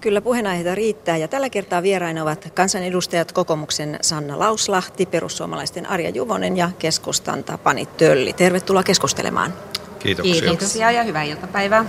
Kyllä 0.00 0.20
puheenaiheita 0.20 0.74
riittää 0.74 1.16
ja 1.16 1.28
tällä 1.28 1.50
kertaa 1.50 1.82
vieraina 1.82 2.22
ovat 2.22 2.48
kansanedustajat 2.54 3.32
kokoomuksen 3.32 3.98
Sanna 4.00 4.38
Lauslahti, 4.38 5.06
perussuomalaisten 5.06 5.86
Arja 5.86 6.10
Juvonen 6.10 6.56
ja 6.56 6.70
keskustan 6.78 7.44
Tapani 7.44 7.86
Tölli. 7.86 8.32
Tervetuloa 8.32 8.82
keskustelemaan. 8.82 9.54
Kiitoksia. 9.98 10.32
Kiitoksia 10.32 10.90
ja 10.90 11.02
hyvää 11.02 11.22
iltapäivää. 11.22 11.84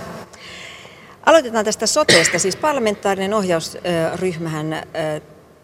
Aloitetaan 1.26 1.64
tästä 1.64 1.86
soteesta. 1.86 2.38
Siis 2.38 2.56
parlamentaarinen 2.56 3.34
ohjausryhmähän 3.34 4.82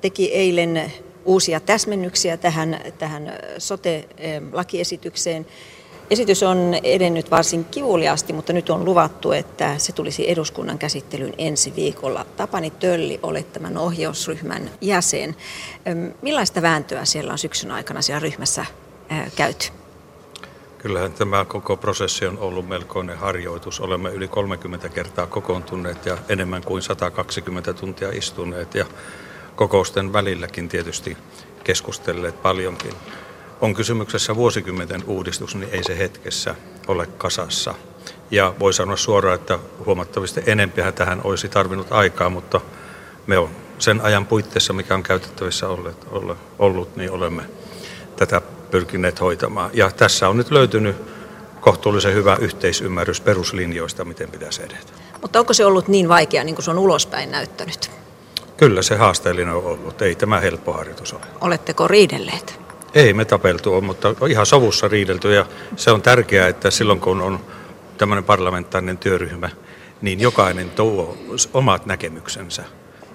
teki 0.00 0.32
eilen 0.32 0.92
uusia 1.24 1.60
täsmennyksiä 1.60 2.36
tähän, 2.36 2.80
tähän 2.98 3.32
sote-lakiesitykseen. 3.58 5.46
Esitys 6.10 6.42
on 6.42 6.74
edennyt 6.82 7.30
varsin 7.30 7.64
kivuliaasti, 7.64 8.32
mutta 8.32 8.52
nyt 8.52 8.70
on 8.70 8.84
luvattu, 8.84 9.32
että 9.32 9.78
se 9.78 9.92
tulisi 9.92 10.30
eduskunnan 10.30 10.78
käsittelyyn 10.78 11.34
ensi 11.38 11.72
viikolla. 11.76 12.26
Tapani 12.36 12.70
Tölli, 12.70 13.20
olet 13.22 13.52
tämän 13.52 13.76
ohjausryhmän 13.76 14.70
jäsen. 14.80 15.36
Millaista 16.22 16.62
vääntöä 16.62 17.04
siellä 17.04 17.32
on 17.32 17.38
syksyn 17.38 17.70
aikana 17.70 18.02
siellä 18.02 18.20
ryhmässä 18.20 18.66
käyty? 19.36 19.68
Kyllähän 20.78 21.12
tämä 21.12 21.44
koko 21.44 21.76
prosessi 21.76 22.26
on 22.26 22.38
ollut 22.38 22.68
melkoinen 22.68 23.18
harjoitus. 23.18 23.80
Olemme 23.80 24.10
yli 24.10 24.28
30 24.28 24.88
kertaa 24.88 25.26
kokoontuneet 25.26 26.06
ja 26.06 26.18
enemmän 26.28 26.62
kuin 26.62 26.82
120 26.82 27.72
tuntia 27.72 28.10
istuneet 28.10 28.74
ja 28.74 28.84
kokousten 29.56 30.12
välilläkin 30.12 30.68
tietysti 30.68 31.16
keskustelleet 31.64 32.42
paljonkin. 32.42 32.92
On 33.60 33.74
kysymyksessä 33.74 34.36
vuosikymmenten 34.36 35.04
uudistus, 35.06 35.54
niin 35.54 35.68
ei 35.72 35.84
se 35.84 35.98
hetkessä 35.98 36.54
ole 36.88 37.06
kasassa. 37.06 37.74
Ja 38.30 38.54
voi 38.60 38.72
sanoa 38.72 38.96
suoraan, 38.96 39.34
että 39.34 39.58
huomattavasti 39.86 40.42
enempihän 40.46 40.94
tähän 40.94 41.20
olisi 41.24 41.48
tarvinnut 41.48 41.92
aikaa, 41.92 42.30
mutta 42.30 42.60
me 43.26 43.38
on 43.38 43.50
sen 43.78 44.00
ajan 44.00 44.26
puitteissa, 44.26 44.72
mikä 44.72 44.94
on 44.94 45.02
käytettävissä 45.02 45.68
ollut, 45.68 46.06
ollut 46.58 46.96
niin 46.96 47.10
olemme 47.10 47.42
tätä 48.16 48.40
pyrkineet 48.70 49.20
hoitamaan. 49.20 49.70
Ja 49.72 49.90
tässä 49.90 50.28
on 50.28 50.36
nyt 50.36 50.50
löytynyt 50.50 50.96
kohtuullisen 51.60 52.14
hyvä 52.14 52.36
yhteisymmärrys 52.40 53.20
peruslinjoista, 53.20 54.04
miten 54.04 54.30
pitäisi 54.30 54.62
edetä. 54.62 54.92
Mutta 55.22 55.40
onko 55.40 55.52
se 55.52 55.64
ollut 55.64 55.88
niin 55.88 56.08
vaikea, 56.08 56.44
niin 56.44 56.54
kuin 56.54 56.64
se 56.64 56.70
on 56.70 56.78
ulospäin 56.78 57.30
näyttänyt? 57.30 57.90
Kyllä 58.56 58.82
se 58.82 58.96
haasteellinen 58.96 59.54
on 59.54 59.64
ollut. 59.64 60.02
Ei 60.02 60.14
tämä 60.14 60.40
helppo 60.40 60.72
harjoitus 60.72 61.12
ole. 61.12 61.22
Oletteko 61.40 61.88
riidelleet? 61.88 62.65
Ei 62.94 63.12
me 63.12 63.24
tapeltu 63.24 63.74
ole, 63.74 63.80
mutta 63.80 64.14
ihan 64.28 64.46
sovussa 64.46 64.88
riidelty. 64.88 65.34
Ja 65.34 65.46
se 65.76 65.90
on 65.90 66.02
tärkeää, 66.02 66.48
että 66.48 66.70
silloin 66.70 67.00
kun 67.00 67.22
on 67.22 67.40
tämmöinen 67.98 68.24
parlamentaarinen 68.24 68.98
työryhmä, 68.98 69.50
niin 70.00 70.20
jokainen 70.20 70.70
tuo 70.70 71.18
omat 71.54 71.86
näkemyksensä 71.86 72.64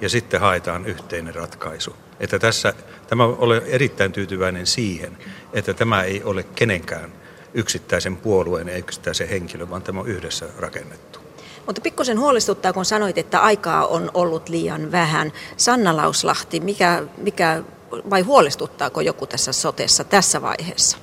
ja 0.02 0.10
sitten 0.10 0.40
haetaan 0.40 0.86
yhteinen 0.86 1.36
ratkaisu. 1.36 1.96
Että 2.20 2.40
tässä, 2.40 2.74
tämä 3.08 3.24
olen 3.24 3.62
erittäin 3.66 4.12
tyytyväinen 4.12 4.68
siihen, 4.68 5.18
että 5.54 5.74
tämä 5.74 6.04
ei 6.04 6.24
ole 6.24 6.44
kenenkään 6.44 7.12
yksittäisen 7.54 8.18
puolueen 8.18 8.68
ja 8.68 8.78
yksittäisen 8.78 9.30
henkilön, 9.30 9.70
vaan 9.70 9.82
tämä 9.82 10.00
on 10.00 10.08
yhdessä 10.08 10.46
rakennettu. 10.60 11.20
Mutta 11.66 11.82
pikkusen 11.82 12.20
huolestuttaa, 12.20 12.74
kun 12.74 12.86
sanoit, 12.86 13.18
että 13.18 13.40
aikaa 13.40 13.88
on 13.88 14.12
ollut 14.14 14.50
liian 14.50 14.92
vähän. 14.92 15.32
Sanna 15.58 15.98
Lauslahti, 15.98 16.60
mikä, 16.60 17.04
mikä 17.18 17.64
vai 18.10 18.22
huolestuttaako 18.22 19.02
joku 19.02 19.28
tässä 19.28 19.54
sotessa 19.54 20.04
tässä 20.04 20.42
vaiheessa? 20.42 20.98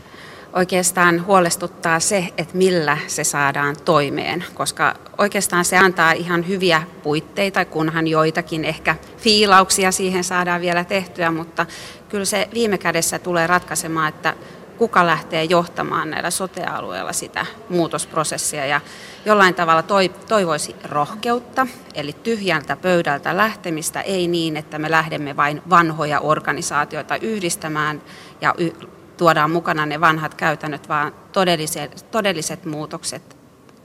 Oikeastaan 0.53 1.27
huolestuttaa 1.27 2.01
se, 2.01 2.29
että 2.39 2.57
millä 2.57 2.99
se 3.07 3.25
saadaan 3.25 3.77
toimeen, 3.85 4.45
koska 4.55 4.95
oikeastaan 5.19 5.65
se 5.65 5.79
antaa 5.79 6.13
ihan 6.13 6.49
hyviä 6.49 6.83
puitteita, 7.03 7.65
kunhan 7.65 8.07
joitakin 8.07 8.65
ehkä 8.65 8.97
fiilauksia 9.17 9.93
siihen 9.93 10.25
saadaan 10.25 10.61
vielä 10.61 10.85
tehtyä, 10.85 11.31
mutta 11.31 11.67
kyllä 12.09 12.25
se 12.25 12.49
viime 12.55 12.79
kädessä 12.79 13.19
tulee 13.19 13.47
ratkaisemaan, 13.47 14.09
että 14.09 14.35
kuka 14.79 15.07
lähtee 15.07 15.45
johtamaan 15.45 16.11
näillä 16.11 16.31
sotealueilla 16.31 17.13
sitä 17.13 17.47
muutosprosessia 17.69 18.67
ja 18.67 18.81
jollain 19.25 19.55
tavalla 19.55 19.85
toivoisi 20.29 20.77
rohkeutta, 20.85 21.67
eli 21.95 22.13
tyhjältä 22.13 22.77
pöydältä 22.77 23.37
lähtemistä, 23.37 24.01
ei 24.01 24.29
niin, 24.29 24.57
että 24.57 24.79
me 24.79 24.91
lähdemme 24.91 25.37
vain 25.37 25.63
vanhoja 25.71 26.21
organisaatioita 26.21 27.17
yhdistämään 27.17 28.03
ja 28.41 28.55
y- 28.59 28.73
tuodaan 29.17 29.51
mukana 29.51 29.87
ne 29.87 30.01
vanhat 30.01 30.35
käytännöt, 30.35 30.89
vaan 30.89 31.15
todelliset, 31.33 32.07
todelliset 32.11 32.65
muutokset 32.65 33.37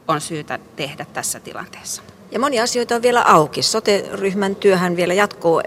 on 0.07 0.21
syytä 0.21 0.59
tehdä 0.75 1.05
tässä 1.13 1.39
tilanteessa. 1.39 2.01
Ja 2.31 2.39
monia 2.39 2.63
asioita 2.63 2.95
on 2.95 3.01
vielä 3.01 3.21
auki. 3.21 3.61
Sote-ryhmän 3.61 4.55
työhän 4.55 4.95
vielä 4.95 5.13
jatkuu 5.13 5.61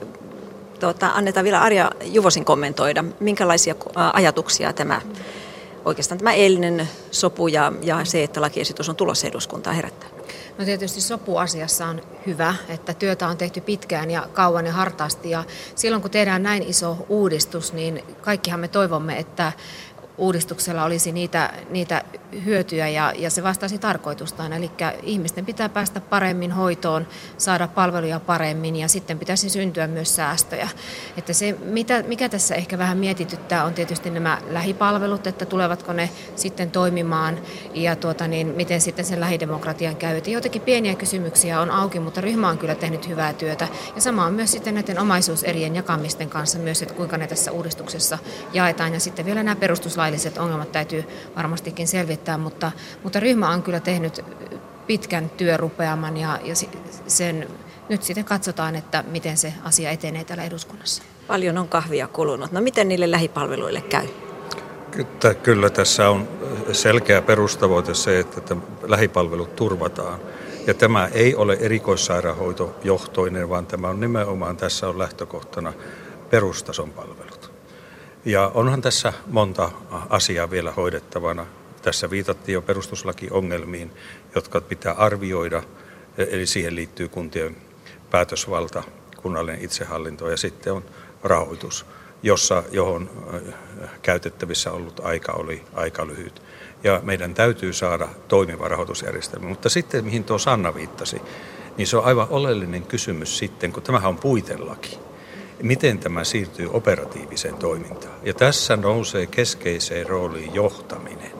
tuota, 0.80 1.10
annetaan 1.14 1.44
vielä 1.44 1.60
Arja 1.60 1.90
Juvosin 2.04 2.44
kommentoida, 2.44 3.04
minkälaisia 3.20 3.74
ajatuksia 4.12 4.72
tämä 4.72 5.00
oikeastaan 5.84 6.18
tämä 6.18 6.32
eilinen 6.32 6.88
sopu 7.10 7.48
ja, 7.48 7.72
ja 7.82 8.04
se, 8.04 8.22
että 8.22 8.40
lakiesitys 8.40 8.88
on 8.88 8.96
tulossa 8.96 9.26
eduskuntaan 9.26 9.76
herättää? 9.76 10.08
No 10.58 10.64
tietysti 10.64 11.00
sopuasiassa 11.00 11.86
on 11.86 12.02
hyvä, 12.26 12.54
että 12.68 12.94
työtä 12.94 13.28
on 13.28 13.36
tehty 13.36 13.60
pitkään 13.60 14.10
ja 14.10 14.28
kauan 14.32 14.66
ja 14.66 14.72
hartaasti 14.72 15.30
ja 15.30 15.44
silloin 15.74 16.02
kun 16.02 16.10
tehdään 16.10 16.42
näin 16.42 16.62
iso 16.62 17.06
uudistus, 17.08 17.72
niin 17.72 18.04
kaikkihan 18.20 18.60
me 18.60 18.68
toivomme, 18.68 19.18
että 19.18 19.52
uudistuksella 20.18 20.84
olisi 20.84 21.12
niitä, 21.12 21.52
niitä 21.70 22.02
hyötyjä 22.44 22.88
ja, 22.88 23.12
ja 23.16 23.30
se 23.30 23.42
vastaisi 23.42 23.78
tarkoitustaan. 23.78 24.52
Eli 24.52 24.70
ihmisten 25.02 25.46
pitää 25.46 25.68
päästä 25.68 26.00
paremmin 26.00 26.52
hoitoon, 26.52 27.06
saada 27.38 27.68
palveluja 27.68 28.20
paremmin 28.20 28.76
ja 28.76 28.88
sitten 28.88 29.18
pitäisi 29.18 29.50
syntyä 29.50 29.86
myös 29.86 30.16
säästöjä. 30.16 30.68
Että 31.16 31.32
se, 31.32 31.56
mitä, 31.64 32.02
mikä 32.02 32.28
tässä 32.28 32.54
ehkä 32.54 32.78
vähän 32.78 32.98
mietityttää, 32.98 33.64
on 33.64 33.74
tietysti 33.74 34.10
nämä 34.10 34.38
lähipalvelut, 34.50 35.26
että 35.26 35.46
tulevatko 35.46 35.92
ne 35.92 36.10
sitten 36.36 36.70
toimimaan 36.70 37.38
ja 37.74 37.96
tuota, 37.96 38.28
niin, 38.28 38.46
miten 38.46 38.80
sitten 38.80 39.04
sen 39.04 39.20
lähidemokratian 39.20 39.96
käy. 39.96 40.16
Että 40.16 40.30
joitakin 40.30 40.62
pieniä 40.62 40.94
kysymyksiä 40.94 41.60
on 41.60 41.70
auki, 41.70 42.00
mutta 42.00 42.20
ryhmä 42.20 42.48
on 42.48 42.58
kyllä 42.58 42.74
tehnyt 42.74 43.08
hyvää 43.08 43.32
työtä. 43.32 43.68
Ja 43.94 44.00
sama 44.00 44.26
on 44.26 44.34
myös 44.34 44.52
sitten 44.52 44.74
näiden 44.74 44.98
omaisuuserien 44.98 45.74
jakamisten 45.74 46.30
kanssa 46.30 46.58
myös, 46.58 46.82
että 46.82 46.94
kuinka 46.94 47.18
ne 47.18 47.26
tässä 47.26 47.52
uudistuksessa 47.52 48.18
jaetaan. 48.52 48.94
Ja 48.94 49.00
sitten 49.00 49.26
vielä 49.26 49.42
nämä 49.42 49.56
perustuslailliset 50.06 50.38
ongelmat 50.38 50.72
täytyy 50.72 51.04
varmastikin 51.36 51.88
selvittää 51.88 52.38
mutta, 52.38 52.72
mutta 53.02 53.20
ryhmä 53.20 53.50
on 53.50 53.62
kyllä 53.62 53.80
tehnyt 53.80 54.24
pitkän 54.86 55.30
työrupeaman 55.30 56.16
ja, 56.16 56.38
ja 56.44 56.54
sen, 57.06 57.48
nyt 57.88 58.02
sitten 58.02 58.24
katsotaan, 58.24 58.76
että 58.76 59.04
miten 59.06 59.36
se 59.36 59.52
asia 59.64 59.90
etenee 59.90 60.24
täällä 60.24 60.44
eduskunnassa. 60.44 61.02
Paljon 61.26 61.58
on 61.58 61.68
kahvia 61.68 62.08
kulunut. 62.08 62.52
No 62.52 62.60
miten 62.60 62.88
niille 62.88 63.10
lähipalveluille 63.10 63.80
käy? 63.80 64.06
Kyllä, 64.90 65.34
kyllä 65.34 65.70
tässä 65.70 66.10
on 66.10 66.28
selkeä 66.72 67.22
perustavoite 67.22 67.94
se, 67.94 68.20
että 68.20 68.56
lähipalvelut 68.82 69.56
turvataan. 69.56 70.20
Ja 70.66 70.74
tämä 70.74 71.08
ei 71.12 71.34
ole 71.34 71.56
erikoissairaanhoitojohtoinen, 71.60 73.48
vaan 73.48 73.66
tämä 73.66 73.88
on 73.88 74.00
nimenomaan, 74.00 74.56
tässä 74.56 74.88
on 74.88 74.98
lähtökohtana 74.98 75.72
perustason 76.30 76.90
palvelut. 76.90 77.35
Ja 78.26 78.50
onhan 78.54 78.82
tässä 78.82 79.12
monta 79.26 79.70
asiaa 80.10 80.50
vielä 80.50 80.72
hoidettavana. 80.72 81.46
Tässä 81.82 82.10
viitattiin 82.10 82.54
jo 82.54 82.62
perustuslakiongelmiin, 82.62 83.90
jotka 84.34 84.60
pitää 84.60 84.92
arvioida, 84.92 85.62
eli 86.18 86.46
siihen 86.46 86.76
liittyy 86.76 87.08
kuntien 87.08 87.56
päätösvalta, 88.10 88.82
kunnallinen 89.16 89.64
itsehallinto 89.64 90.30
ja 90.30 90.36
sitten 90.36 90.72
on 90.72 90.84
rahoitus, 91.22 91.86
jossa, 92.22 92.62
johon 92.70 93.10
käytettävissä 94.02 94.72
ollut 94.72 95.00
aika 95.00 95.32
oli 95.32 95.62
aika 95.74 96.06
lyhyt. 96.06 96.42
Ja 96.84 97.00
meidän 97.04 97.34
täytyy 97.34 97.72
saada 97.72 98.08
toimiva 98.28 98.68
rahoitusjärjestelmä. 98.68 99.48
Mutta 99.48 99.68
sitten, 99.68 100.04
mihin 100.04 100.24
tuo 100.24 100.38
Sanna 100.38 100.74
viittasi, 100.74 101.22
niin 101.76 101.86
se 101.86 101.96
on 101.96 102.04
aivan 102.04 102.26
oleellinen 102.30 102.82
kysymys 102.82 103.38
sitten, 103.38 103.72
kun 103.72 103.82
tämähän 103.82 104.08
on 104.08 104.18
puitelaki. 104.18 105.05
Miten 105.62 105.98
tämä 105.98 106.24
siirtyy 106.24 106.68
operatiiviseen 106.72 107.54
toimintaan? 107.54 108.14
Ja 108.22 108.34
tässä 108.34 108.76
nousee 108.76 109.26
keskeiseen 109.26 110.06
rooliin 110.06 110.54
johtaminen 110.54 111.30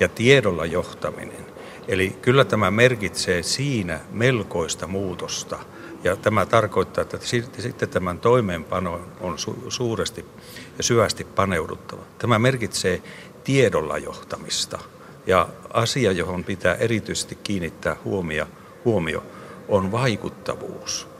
ja 0.00 0.08
tiedolla 0.08 0.66
johtaminen. 0.66 1.46
Eli 1.88 2.16
kyllä 2.22 2.44
tämä 2.44 2.70
merkitsee 2.70 3.42
siinä 3.42 4.00
melkoista 4.12 4.86
muutosta. 4.86 5.58
Ja 6.04 6.16
tämä 6.16 6.46
tarkoittaa, 6.46 7.02
että 7.02 7.18
sitten 7.58 7.88
tämän 7.88 8.18
toimeenpano 8.18 9.00
on 9.20 9.34
su- 9.34 9.64
suuresti 9.68 10.24
ja 10.78 10.84
syvästi 10.84 11.24
paneuduttava. 11.24 12.02
Tämä 12.18 12.38
merkitsee 12.38 13.02
tiedolla 13.44 13.98
johtamista. 13.98 14.78
Ja 15.26 15.48
asia, 15.72 16.12
johon 16.12 16.44
pitää 16.44 16.74
erityisesti 16.74 17.38
kiinnittää 17.42 17.96
huomio, 18.04 18.46
huomio 18.84 19.22
on 19.68 19.92
vaikuttavuus. 19.92 21.13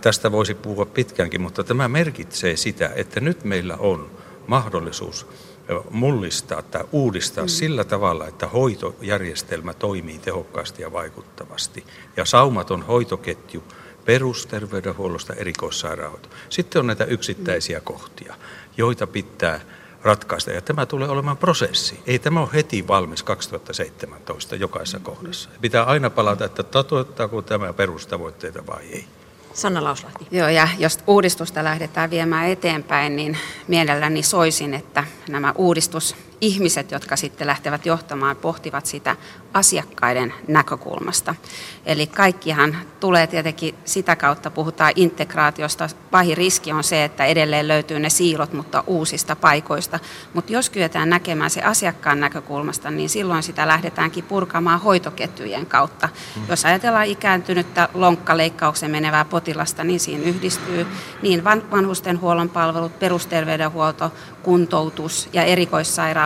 Tästä 0.00 0.32
voisi 0.32 0.54
puhua 0.54 0.86
pitkäänkin, 0.86 1.40
mutta 1.40 1.64
tämä 1.64 1.88
merkitsee 1.88 2.56
sitä, 2.56 2.90
että 2.96 3.20
nyt 3.20 3.44
meillä 3.44 3.76
on 3.76 4.10
mahdollisuus 4.46 5.26
mullistaa 5.90 6.62
tai 6.62 6.84
uudistaa 6.92 7.44
mm. 7.44 7.48
sillä 7.48 7.84
tavalla, 7.84 8.26
että 8.26 8.46
hoitojärjestelmä 8.46 9.74
toimii 9.74 10.18
tehokkaasti 10.18 10.82
ja 10.82 10.92
vaikuttavasti. 10.92 11.84
Ja 12.16 12.24
saumaton 12.24 12.82
hoitoketju 12.82 13.62
perusterveydenhuollosta 14.04 15.34
erikoissairaanhoito. 15.34 16.28
Sitten 16.48 16.80
on 16.80 16.86
näitä 16.86 17.04
yksittäisiä 17.04 17.80
kohtia, 17.80 18.34
joita 18.76 19.06
pitää 19.06 19.60
ratkaista. 20.02 20.50
Ja 20.50 20.60
tämä 20.60 20.86
tulee 20.86 21.08
olemaan 21.08 21.36
prosessi. 21.36 22.00
Ei 22.06 22.18
tämä 22.18 22.40
ole 22.40 22.48
heti 22.54 22.88
valmis 22.88 23.22
2017 23.22 24.56
jokaisessa 24.56 24.98
kohdassa. 24.98 25.48
Pitää 25.60 25.84
aina 25.84 26.10
palata, 26.10 26.44
että 26.44 26.62
toteuttaako 26.62 27.42
tämä 27.42 27.72
perustavoitteita 27.72 28.66
vai 28.66 28.82
ei. 28.92 29.04
Sanna 29.54 29.84
Lauslahti. 29.84 30.26
Joo, 30.30 30.48
ja 30.48 30.68
jos 30.78 30.98
uudistusta 31.06 31.64
lähdetään 31.64 32.10
viemään 32.10 32.48
eteenpäin, 32.48 33.16
niin 33.16 33.38
mielelläni 33.68 34.22
soisin, 34.22 34.74
että 34.74 35.04
nämä 35.28 35.52
uudistusihmiset, 36.34 36.90
jotka 36.90 37.16
sitten 37.16 37.46
lähtevät 37.46 37.86
johtamaan, 37.86 38.36
pohtivat 38.36 38.86
sitä 38.86 39.16
asiakkaiden 39.54 40.34
näkökulmasta. 40.48 41.34
Eli 41.86 42.06
kaikkihan 42.06 42.76
tulee 43.00 43.26
tietenkin 43.26 43.74
sitä 43.84 44.16
kautta, 44.16 44.50
puhutaan 44.50 44.92
integraatiosta. 44.96 45.88
Pahin 46.10 46.36
riski 46.36 46.72
on 46.72 46.84
se, 46.84 47.04
että 47.04 47.24
edelleen 47.24 47.68
löytyy 47.68 47.98
ne 47.98 48.10
siilot, 48.10 48.52
mutta 48.52 48.84
uusista 48.86 49.36
paikoista. 49.36 49.98
Mutta 50.34 50.52
jos 50.52 50.70
kyetään 50.70 51.08
näkemään 51.10 51.50
se 51.50 51.62
asiakkaan 51.62 52.20
näkökulmasta, 52.20 52.90
niin 52.90 53.08
silloin 53.08 53.42
sitä 53.42 53.66
lähdetäänkin 53.68 54.24
purkamaan 54.24 54.80
hoitoketjujen 54.80 55.66
kautta. 55.66 56.08
Mm. 56.36 56.42
Jos 56.48 56.64
ajatellaan 56.64 57.06
ikääntynyttä 57.06 57.88
lonkkaleikkauksen 57.94 58.90
menevää 58.90 59.24
potilasta, 59.24 59.84
niin 59.84 60.00
siinä 60.00 60.24
yhdistyy 60.24 60.86
niin 61.22 61.44
vanhustenhuollon 61.44 62.48
palvelut, 62.48 62.98
perusterveydenhuolto, 62.98 64.12
kuntoutus 64.42 65.28
ja 65.32 65.42
erikoissairaanhoito. 65.42 66.23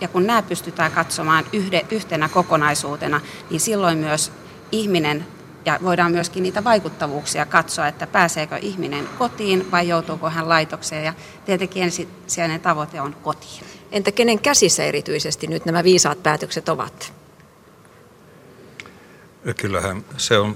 Ja 0.00 0.08
kun 0.08 0.26
nämä 0.26 0.42
pystytään 0.42 0.92
katsomaan 0.92 1.44
yhde, 1.52 1.86
yhtenä 1.90 2.28
kokonaisuutena, 2.28 3.20
niin 3.50 3.60
silloin 3.60 3.98
myös 3.98 4.32
ihminen 4.72 5.26
ja 5.64 5.78
voidaan 5.82 6.12
myöskin 6.12 6.42
niitä 6.42 6.64
vaikuttavuuksia 6.64 7.46
katsoa, 7.46 7.88
että 7.88 8.06
pääseekö 8.06 8.56
ihminen 8.56 9.08
kotiin 9.18 9.70
vai 9.70 9.88
joutuuko 9.88 10.30
hän 10.30 10.48
laitokseen. 10.48 11.04
Ja 11.04 11.14
tietenkin 11.46 11.82
ensisijainen 11.82 12.60
tavoite 12.60 13.00
on 13.00 13.14
kotiin. 13.22 13.64
Entä 13.92 14.12
kenen 14.12 14.38
käsissä 14.38 14.84
erityisesti 14.84 15.46
nyt 15.46 15.64
nämä 15.64 15.84
viisaat 15.84 16.22
päätökset 16.22 16.68
ovat? 16.68 17.12
Kyllähän 19.56 20.04
se 20.16 20.38
on 20.38 20.54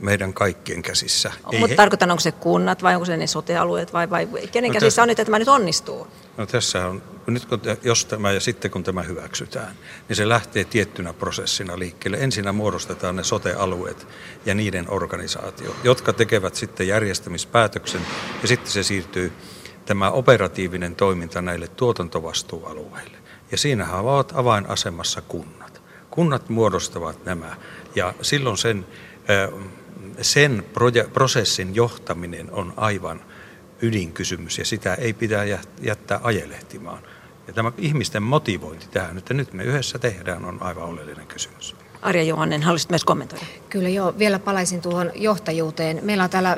meidän 0.00 0.34
kaikkien 0.34 0.82
käsissä. 0.82 1.32
Mutta 1.44 1.68
he... 1.68 1.74
tarkoitan, 1.74 2.10
onko 2.10 2.20
se 2.20 2.32
kunnat 2.32 2.82
vai 2.82 2.94
onko 2.94 3.04
se 3.04 3.16
ne 3.16 3.26
sotealueet 3.26 3.92
vai, 3.92 4.10
vai 4.10 4.26
kenen 4.52 4.68
no 4.68 4.72
käsissä 4.72 4.86
tässä... 4.86 5.02
on, 5.02 5.10
että 5.10 5.24
tämä 5.24 5.38
nyt 5.38 5.48
onnistuu? 5.48 6.06
No 6.36 6.46
tässä 6.46 6.86
on, 6.86 7.02
nyt 7.26 7.44
kun, 7.44 7.60
jos 7.82 8.04
tämä 8.04 8.32
ja 8.32 8.40
sitten 8.40 8.70
kun 8.70 8.82
tämä 8.82 9.02
hyväksytään, 9.02 9.74
niin 10.08 10.16
se 10.16 10.28
lähtee 10.28 10.64
tiettynä 10.64 11.12
prosessina 11.12 11.78
liikkeelle. 11.78 12.16
Ensinnä 12.16 12.52
muodostetaan 12.52 13.16
ne 13.16 13.24
sotealueet 13.24 14.06
ja 14.46 14.54
niiden 14.54 14.90
organisaatio, 14.90 15.76
jotka 15.84 16.12
tekevät 16.12 16.54
sitten 16.54 16.88
järjestämispäätöksen 16.88 18.00
ja 18.42 18.48
sitten 18.48 18.72
se 18.72 18.82
siirtyy 18.82 19.32
tämä 19.86 20.10
operatiivinen 20.10 20.96
toiminta 20.96 21.42
näille 21.42 21.68
tuotantovastuualueille. 21.68 23.18
Ja 23.50 23.58
siinähän 23.58 24.00
ovat 24.00 24.32
avainasemassa 24.34 25.20
kunnat. 25.20 25.82
Kunnat 26.10 26.48
muodostavat 26.48 27.24
nämä 27.24 27.56
ja 27.94 28.14
silloin 28.22 28.58
sen 28.58 28.86
sen 30.22 30.64
prosessin 31.12 31.74
johtaminen 31.74 32.50
on 32.50 32.74
aivan 32.76 33.20
ydinkysymys 33.82 34.58
ja 34.58 34.64
sitä 34.64 34.94
ei 34.94 35.12
pidä 35.12 35.44
jättää 35.82 36.20
ajelehtimaan. 36.22 37.02
Ja 37.46 37.52
tämä 37.52 37.72
ihmisten 37.78 38.22
motivointi 38.22 38.86
tähän, 38.90 39.18
että 39.18 39.34
nyt 39.34 39.52
me 39.52 39.64
yhdessä 39.64 39.98
tehdään, 39.98 40.44
on 40.44 40.62
aivan 40.62 40.84
oleellinen 40.84 41.26
kysymys. 41.26 41.76
Arja 42.02 42.22
Johannen, 42.22 42.62
haluaisit 42.62 42.90
myös 42.90 43.04
kommentoida? 43.04 43.44
Kyllä 43.68 43.88
joo, 43.88 44.14
vielä 44.18 44.38
palaisin 44.38 44.82
tuohon 44.82 45.10
johtajuuteen. 45.14 46.00
Meillä 46.02 46.24
on 46.24 46.30
täällä 46.30 46.56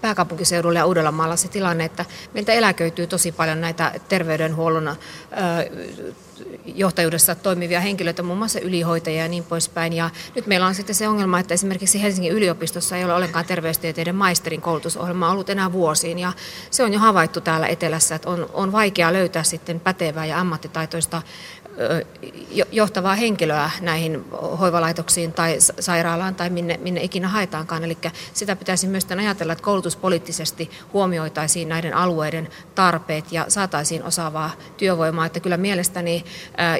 pääkaupunkiseudulla 0.00 0.78
ja 0.78 0.86
Uudellamaalla 0.86 1.36
se 1.36 1.48
tilanne, 1.48 1.84
että 1.84 2.04
meiltä 2.34 2.52
eläköityy 2.52 3.06
tosi 3.06 3.32
paljon 3.32 3.60
näitä 3.60 3.92
terveydenhuollon 4.08 4.96
johtajuudessa 6.64 7.34
toimivia 7.34 7.80
henkilöitä, 7.80 8.22
muun 8.22 8.38
muassa 8.38 8.60
ylihoitajia 8.60 9.22
ja 9.22 9.28
niin 9.28 9.44
poispäin. 9.44 9.92
Ja 9.92 10.10
nyt 10.34 10.46
meillä 10.46 10.66
on 10.66 10.74
sitten 10.74 10.94
se 10.94 11.08
ongelma, 11.08 11.38
että 11.38 11.54
esimerkiksi 11.54 12.02
Helsingin 12.02 12.32
yliopistossa 12.32 12.96
ei 12.96 13.04
ole 13.04 13.14
ollenkaan 13.14 13.44
terveystieteiden 13.44 14.14
maisterin 14.14 14.60
koulutusohjelma 14.60 15.30
ollut 15.30 15.50
enää 15.50 15.72
vuosiin. 15.72 16.18
Ja 16.18 16.32
se 16.70 16.82
on 16.82 16.92
jo 16.92 16.98
havaittu 16.98 17.40
täällä 17.40 17.66
etelässä, 17.66 18.14
että 18.14 18.30
on, 18.30 18.48
on 18.52 18.72
vaikea 18.72 19.12
löytää 19.12 19.42
sitten 19.42 19.80
pätevää 19.80 20.26
ja 20.26 20.40
ammattitaitoista 20.40 21.22
johtavaa 22.72 23.14
henkilöä 23.14 23.70
näihin 23.80 24.24
hoivalaitoksiin 24.60 25.32
tai 25.32 25.56
sairaalaan 25.80 26.34
tai 26.34 26.50
minne, 26.50 26.78
minne 26.82 27.02
ikinä 27.02 27.28
haetaankaan. 27.28 27.84
Eli 27.84 27.98
sitä 28.32 28.56
pitäisi 28.56 28.86
myös 28.86 29.06
ajatella, 29.18 29.52
että 29.52 29.64
koulutuspoliittisesti 29.64 30.70
huomioitaisiin 30.92 31.68
näiden 31.68 31.94
alueiden 31.94 32.48
tarpeet 32.74 33.32
ja 33.32 33.44
saataisiin 33.48 34.04
osaavaa 34.04 34.50
työvoimaa. 34.76 35.26
Että 35.26 35.40
kyllä 35.40 35.56
mielestäni 35.56 36.24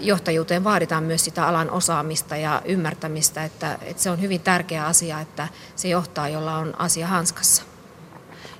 johtajuuteen 0.00 0.64
vaaditaan 0.64 1.04
myös 1.04 1.24
sitä 1.24 1.46
alan 1.46 1.70
osaamista 1.70 2.36
ja 2.36 2.62
ymmärtämistä, 2.64 3.44
että, 3.44 3.78
että 3.82 4.02
se 4.02 4.10
on 4.10 4.20
hyvin 4.20 4.40
tärkeä 4.40 4.86
asia, 4.86 5.20
että 5.20 5.48
se 5.76 5.88
johtaa, 5.88 6.28
jolla 6.28 6.56
on 6.56 6.74
asia 6.78 7.06
hanskassa. 7.06 7.62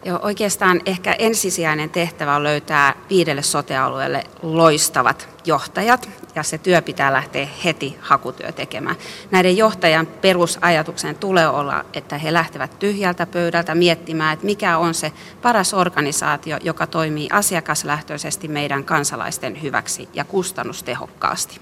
Joo, 0.05 0.21
oikeastaan 0.23 0.81
ehkä 0.87 1.13
ensisijainen 1.13 1.91
tehtävä 1.91 2.37
on 2.37 2.43
löytää 2.43 2.95
viidelle 3.11 3.43
sotealueelle 3.43 4.25
loistavat 4.43 5.29
johtajat, 5.45 6.09
ja 6.35 6.43
se 6.43 6.59
työ 6.59 6.83
pitää 6.83 7.13
lähteä 7.13 7.49
heti 7.65 7.97
hakutyö 8.01 8.53
tekemään. 8.53 8.97
Näiden 9.31 9.57
johtajan 9.57 10.07
perusajatuksen 10.07 11.17
tulee 11.17 11.49
olla, 11.49 11.85
että 11.95 12.19
he 12.19 12.33
lähtevät 12.33 12.79
tyhjältä 12.79 13.27
pöydältä 13.27 13.75
miettimään, 13.75 14.33
että 14.33 14.47
mikä 14.47 14.79
on 14.79 14.95
se 14.95 15.13
paras 15.43 15.75
organisaatio, 15.75 16.59
joka 16.63 16.87
toimii 16.87 17.29
asiakaslähtöisesti 17.33 18.49
meidän 18.49 18.85
kansalaisten 18.85 19.63
hyväksi 19.63 20.09
ja 20.15 20.25
kustannustehokkaasti. 20.25 21.61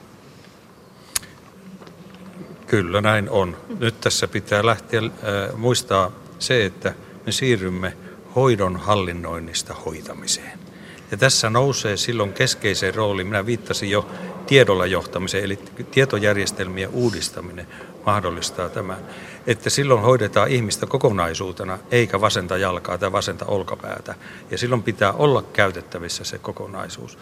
Kyllä 2.66 3.00
näin 3.00 3.30
on. 3.30 3.56
Nyt 3.78 4.00
tässä 4.00 4.28
pitää 4.28 4.66
lähteä 4.66 5.00
äh, 5.00 5.10
muistaa 5.56 6.10
se, 6.38 6.64
että 6.64 6.94
me 7.26 7.32
siirrymme 7.32 7.96
hoidon 8.34 8.76
hallinnoinnista 8.76 9.74
hoitamiseen. 9.74 10.67
Ja 11.10 11.16
tässä 11.16 11.50
nousee 11.50 11.96
silloin 11.96 12.32
keskeiseen 12.32 12.94
rooliin, 12.94 13.26
minä 13.26 13.46
viittasin 13.46 13.90
jo 13.90 14.08
tiedolla 14.46 14.86
johtamiseen, 14.86 15.44
eli 15.44 15.58
tietojärjestelmien 15.90 16.90
uudistaminen 16.90 17.66
mahdollistaa 18.06 18.68
tämän. 18.68 18.98
Että 19.46 19.70
silloin 19.70 20.00
hoidetaan 20.00 20.48
ihmistä 20.48 20.86
kokonaisuutena, 20.86 21.78
eikä 21.90 22.20
vasenta 22.20 22.56
jalkaa 22.56 22.98
tai 22.98 23.12
vasenta 23.12 23.44
olkapäätä. 23.44 24.14
Ja 24.50 24.58
silloin 24.58 24.82
pitää 24.82 25.12
olla 25.12 25.42
käytettävissä 25.42 26.24
se 26.24 26.38
kokonaisuus. 26.38 27.18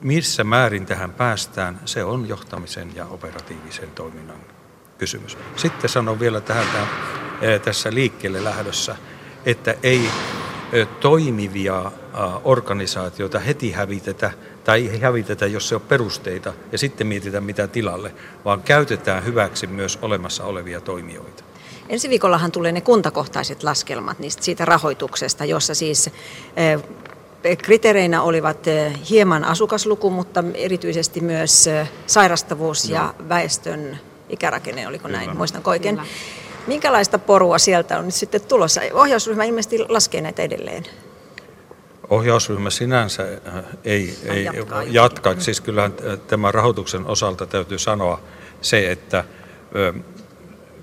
Missä 0.00 0.44
määrin 0.44 0.86
tähän 0.86 1.12
päästään, 1.12 1.80
se 1.84 2.04
on 2.04 2.28
johtamisen 2.28 2.96
ja 2.96 3.06
operatiivisen 3.06 3.90
toiminnan 3.90 4.40
kysymys. 4.98 5.38
Sitten 5.56 5.90
sanon 5.90 6.20
vielä 6.20 6.40
tähän 6.40 6.88
tässä 7.64 7.94
liikkeelle 7.94 8.44
lähdössä, 8.44 8.96
että 9.46 9.74
ei 9.82 10.10
toimivia 11.00 11.92
organisaatioita 12.44 13.38
heti 13.38 13.72
hävitetä 13.72 14.30
tai 14.64 14.88
ei 14.88 15.00
hävitetä, 15.00 15.46
jos 15.46 15.68
se 15.68 15.74
on 15.74 15.80
perusteita 15.80 16.52
ja 16.72 16.78
sitten 16.78 17.06
mietitään 17.06 17.44
mitä 17.44 17.66
tilalle, 17.66 18.14
vaan 18.44 18.62
käytetään 18.62 19.24
hyväksi 19.24 19.66
myös 19.66 19.98
olemassa 20.02 20.44
olevia 20.44 20.80
toimijoita. 20.80 21.44
Ensi 21.88 22.08
viikollahan 22.08 22.52
tulee 22.52 22.72
ne 22.72 22.80
kuntakohtaiset 22.80 23.62
laskelmat 23.62 24.18
niistä 24.18 24.42
siitä 24.42 24.64
rahoituksesta, 24.64 25.44
jossa 25.44 25.74
siis 25.74 26.10
kriteereinä 27.58 28.22
olivat 28.22 28.66
hieman 29.10 29.44
asukasluku, 29.44 30.10
mutta 30.10 30.44
erityisesti 30.54 31.20
myös 31.20 31.68
sairastavuus 32.06 32.88
ja 32.88 33.14
väestön 33.28 33.98
ikärakenne, 34.28 34.88
oliko 34.88 35.08
näin, 35.08 35.24
Kyllä. 35.24 35.38
muistan 35.38 35.62
oikein. 35.64 35.96
Kyllä. 35.96 36.08
Minkälaista 36.66 37.18
porua 37.18 37.58
sieltä 37.58 37.98
on 37.98 38.04
nyt 38.04 38.14
sitten 38.14 38.40
tulossa? 38.40 38.80
Ohjausryhmä 38.92 39.44
ilmeisesti 39.44 39.78
laskee 39.88 40.20
näitä 40.20 40.42
edelleen. 40.42 40.84
Ohjausryhmä 42.10 42.70
sinänsä 42.70 43.22
äh, 43.22 43.64
ei, 43.84 44.18
ei 44.24 44.44
jatkaa. 44.44 44.82
jatka. 44.82 45.34
Siis 45.38 45.60
kyllähän 45.60 45.94
tämän 46.26 46.54
rahoituksen 46.54 47.06
osalta 47.06 47.46
täytyy 47.46 47.78
sanoa 47.78 48.20
se, 48.60 48.90
että 48.90 49.24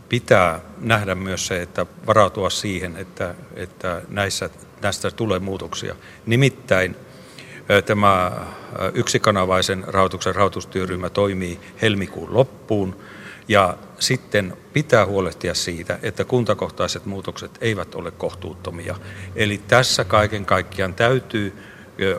pitää 0.09 0.59
nähdä 0.81 1.15
myös 1.15 1.47
se, 1.47 1.61
että 1.61 1.85
varautua 2.07 2.49
siihen, 2.49 2.97
että, 2.97 3.35
että 3.55 4.01
näissä, 4.09 4.49
näistä 4.81 5.11
tulee 5.11 5.39
muutoksia. 5.39 5.95
Nimittäin 6.25 6.95
tämä 7.85 8.31
yksikanavaisen 8.93 9.83
rahoituksen 9.87 10.35
rahoitustyöryhmä 10.35 11.09
toimii 11.09 11.59
helmikuun 11.81 12.33
loppuun 12.33 12.95
ja 13.47 13.77
sitten 13.99 14.57
pitää 14.73 15.05
huolehtia 15.05 15.53
siitä, 15.53 15.99
että 16.01 16.23
kuntakohtaiset 16.23 17.05
muutokset 17.05 17.51
eivät 17.61 17.95
ole 17.95 18.11
kohtuuttomia. 18.11 18.95
Eli 19.35 19.61
tässä 19.67 20.03
kaiken 20.03 20.45
kaikkiaan 20.45 20.93
täytyy 20.93 21.53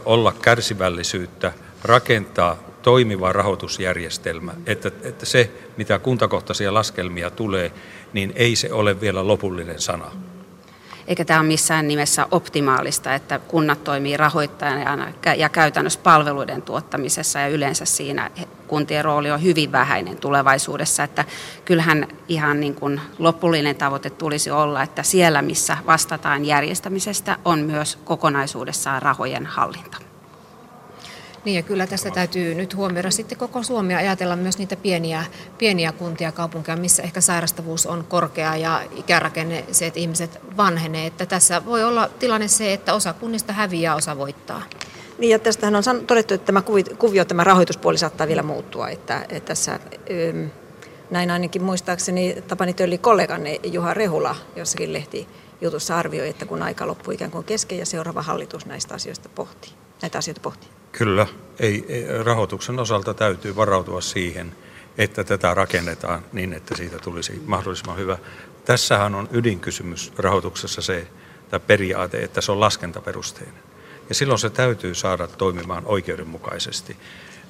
olla 0.05 0.33
kärsivällisyyttä, 0.43 1.53
rakentaa 1.83 2.57
toimiva 2.83 3.33
rahoitusjärjestelmä, 3.33 4.55
että, 4.67 4.91
että 5.03 5.27
se, 5.27 5.51
mitä 5.77 5.99
kuntakohtaisia 5.99 6.75
laskelmia 6.75 7.31
tulee, 7.31 7.73
niin 8.13 8.33
ei 8.37 8.57
se 8.57 8.73
ole 8.73 9.01
vielä 9.01 9.27
lopullinen 9.27 9.81
sana. 9.81 10.11
Eikä 11.07 11.25
tämä 11.25 11.41
ole 11.41 11.49
missään 11.49 11.89
nimessä 11.89 12.27
optimaalista, 12.31 13.15
että 13.15 13.39
kunnat 13.39 13.85
toimii 13.85 14.17
rahoittajana 14.17 15.13
ja 15.37 15.49
käytännössä 15.49 16.01
palveluiden 16.03 16.63
tuottamisessa 16.63 17.39
ja 17.39 17.49
yleensä 17.49 17.85
siinä 17.85 18.31
kuntien 18.69 19.05
rooli 19.05 19.31
on 19.31 19.43
hyvin 19.43 19.73
vähäinen 19.73 20.17
tulevaisuudessa. 20.17 21.05
Että 21.05 21.25
kyllähän 21.65 22.09
ihan 22.29 22.61
niin 22.61 22.75
kuin 22.75 23.01
lopullinen 23.19 23.77
tavoite 23.77 24.11
tulisi 24.11 24.51
olla, 24.51 24.83
että 24.83 25.03
siellä 25.03 25.43
missä 25.43 25.77
vastataan 25.87 26.45
järjestämisestä 26.45 27.37
on 27.45 27.59
myös 27.59 27.99
kokonaisuudessaan 28.05 29.03
rahojen 29.03 29.47
hallinta. 29.47 30.14
Niin 31.45 31.55
ja 31.55 31.63
kyllä 31.63 31.87
tässä 31.87 32.11
täytyy 32.11 32.55
nyt 32.55 32.77
huomioida 32.77 33.11
sitten 33.11 33.39
koko 33.39 33.63
Suomi 33.63 33.93
ja 33.93 33.99
ajatella 33.99 34.37
myös 34.37 34.59
niitä 34.59 34.77
pieniä, 34.77 35.25
pieniä 35.59 35.93
kuntia, 35.93 36.33
kaupunkeja, 36.33 36.77
missä 36.77 37.03
ehkä 37.03 37.21
sairastavuus 37.21 37.87
on 37.87 38.05
korkea 38.09 38.57
ja 38.57 38.83
ikärakenne 38.97 39.65
se, 39.73 39.87
että 39.87 40.01
ihmiset 40.01 40.41
vanhenee. 40.57 41.07
Että 41.07 41.27
tässä 41.27 41.65
voi 41.65 41.85
olla 41.85 42.11
tilanne 42.19 42.49
se, 42.49 42.73
että 42.73 42.95
osa 42.95 43.13
kunnista 43.13 43.53
häviää, 43.53 43.95
osa 43.95 44.19
voittaa. 44.19 44.63
Niin 45.19 45.31
ja 45.31 45.39
tästähän 45.39 45.77
on 45.77 46.07
todettu, 46.07 46.35
että 46.35 46.47
tämä 46.47 46.63
kuvio, 46.99 47.25
tämä 47.25 47.45
rahoituspuoli 47.45 47.99
saattaa 47.99 48.29
vielä 48.29 48.43
muuttua. 48.43 48.89
Että, 48.89 49.27
että 49.29 49.49
tässä, 49.49 49.81
näin 51.11 51.31
ainakin 51.31 51.63
muistaakseni 51.63 52.43
Tapani 52.49 52.75
Tölli 52.75 52.99
kolleganne 52.99 53.61
Juha 53.63 53.95
Rehula 53.95 54.37
jossakin 54.57 54.93
lehti 54.93 55.29
jutussa 55.61 55.99
arvioi, 55.99 56.29
että 56.29 56.47
kun 56.47 56.63
aika 56.63 56.87
loppuu 56.87 57.13
ikään 57.15 57.31
kuin 57.31 57.45
kesken 57.45 57.79
ja 57.79 57.87
seuraava 57.87 58.23
hallitus 58.23 58.67
näistä 58.67 58.95
asioista 58.95 59.29
pohtii, 59.29 59.73
näitä 60.03 60.19
asioita 60.19 60.41
pohtii. 60.41 60.74
Kyllä, 60.99 61.27
ei, 61.59 62.07
rahoituksen 62.25 62.79
osalta 62.79 63.15
täytyy 63.15 63.57
varautua 63.57 64.01
siihen, 64.01 64.57
että 64.99 65.25
tätä 65.25 65.55
rakennetaan 65.55 66.25
niin, 66.33 66.53
että 66.53 66.77
siitä 66.77 66.99
tulisi 66.99 67.43
mahdollisimman 67.47 67.97
hyvä. 67.97 68.19
Tässähän 68.65 69.15
on 69.15 69.29
ydinkysymys 69.33 70.13
rahoituksessa 70.19 70.83
se, 70.83 71.09
tämä 71.51 71.61
periaate, 71.61 72.23
että 72.23 72.41
se 72.41 72.53
on 72.53 72.61
laskentaperusteinen. 72.61 73.63
Ja 74.09 74.15
silloin 74.15 74.39
se 74.39 74.51
täytyy 74.51 74.95
saada 74.95 75.27
toimimaan 75.27 75.83
oikeudenmukaisesti. 75.87 76.97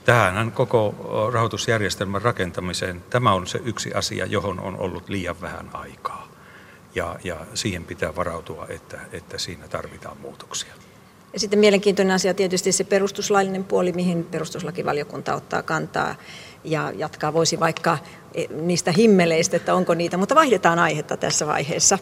Tähänhän 0.05 0.53
koko 0.53 0.95
rahoitusjärjestelmän 1.33 2.23
rakentamiseen, 2.23 3.05
tämä 3.11 3.33
on 3.33 3.47
se 3.47 3.61
yksi 3.65 3.95
asia, 3.95 4.27
johon 4.27 4.61
on 4.61 4.77
ollut 4.77 5.09
liian 5.09 5.41
vähän 5.41 5.71
aikaa. 5.73 6.29
Ja, 6.95 7.17
ja 7.25 7.37
siihen 7.55 7.85
pitää 7.85 8.17
varautua, 8.17 8.67
että, 8.69 9.01
että 9.13 9.39
siinä 9.39 9.69
tarvitaan 9.69 10.17
muutoksia. 10.21 10.75
Ja 11.35 11.41
sitten 11.41 11.59
mielenkiintoinen 11.59 12.15
asia 12.15 12.35
tietysti 12.35 12.73
se 12.73 12.85
perustuslaillinen 12.85 13.65
puoli, 13.65 13.93
mihin 13.93 14.25
perustuslakivaliokunta 14.25 15.35
ottaa 15.35 15.63
kantaa 15.63 16.15
ja 16.65 16.93
jatkaa. 16.97 17.33
Voisi 17.33 17.61
vaikka 17.61 17.99
e, 18.35 18.45
niistä 18.47 18.93
himmeleistä, 18.93 19.57
että 19.57 19.75
onko 19.75 19.95
niitä, 19.95 20.17
mutta 20.17 20.35
vaihdetaan 20.35 20.79
aihetta 20.79 21.17
tässä 21.17 21.47
vaiheessa. 21.47 21.99